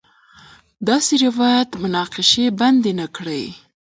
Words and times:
داسې 0.87 1.13
روایت 1.25 1.69
مناقشې 1.83 2.45
بنده 2.59 2.91
نه 2.99 3.07
کړي. 3.15 3.43